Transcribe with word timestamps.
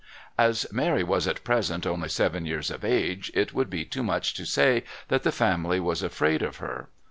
As 0.39 0.65
Mary 0.71 1.03
was 1.03 1.27
at 1.27 1.43
present 1.43 1.85
only 1.85 2.09
seven 2.09 2.43
years 2.47 2.71
of 2.71 2.83
age 2.83 3.29
it 3.35 3.53
would 3.53 3.69
be 3.69 3.85
too 3.85 4.01
much 4.01 4.33
to 4.33 4.47
say 4.47 4.83
that 5.09 5.21
the 5.21 5.31
family 5.31 5.79
was 5.79 6.01
afraid 6.01 6.41
of 6.41 6.57
her. 6.57 6.89